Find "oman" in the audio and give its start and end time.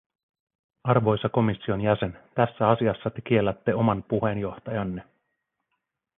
3.75-4.03